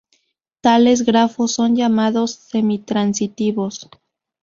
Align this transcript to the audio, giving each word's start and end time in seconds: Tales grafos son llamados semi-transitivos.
Tales 0.61 1.03
grafos 1.05 1.51
son 1.53 1.75
llamados 1.75 2.31
semi-transitivos. 2.33 3.87